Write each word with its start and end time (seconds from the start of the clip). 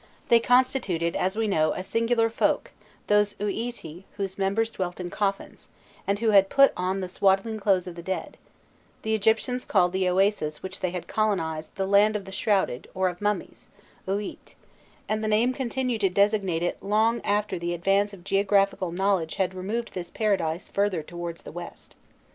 They 0.29 0.39
constituted, 0.39 1.15
as 1.15 1.35
we 1.37 1.47
know, 1.47 1.73
a 1.73 1.83
singular 1.83 2.27
folk, 2.31 2.71
those 3.05 3.35
uiti 3.35 4.05
whose 4.17 4.35
members 4.35 4.71
dwelt 4.71 4.99
in 4.99 5.11
coffins, 5.11 5.67
and 6.07 6.17
who 6.17 6.31
had 6.31 6.49
put 6.49 6.73
on 6.75 7.01
the 7.01 7.07
swaddling 7.07 7.59
clothes 7.59 7.85
of 7.85 7.93
the 7.93 8.01
dead; 8.01 8.35
the 9.03 9.13
Egyptians 9.13 9.63
called 9.63 9.93
the 9.93 10.09
Oasis 10.09 10.63
which 10.63 10.79
they 10.79 10.89
had 10.89 11.07
colonised, 11.07 11.75
the 11.75 11.85
land 11.85 12.15
of 12.15 12.25
the 12.25 12.31
shrouded, 12.31 12.87
or 12.95 13.09
of 13.09 13.21
mummies, 13.21 13.69
ûît, 14.07 14.55
and 15.07 15.23
the 15.23 15.27
name 15.27 15.53
continued 15.53 16.01
to 16.01 16.09
designate 16.09 16.63
it 16.63 16.81
long 16.81 17.21
after 17.23 17.59
the 17.59 17.75
advance 17.75 18.11
of 18.11 18.23
geographical 18.23 18.91
knowledge 18.91 19.35
had 19.35 19.53
removed 19.53 19.93
this 19.93 20.09
paradise 20.09 20.67
further 20.67 21.03
towards 21.03 21.43
the 21.43 21.51
west. 21.51 21.95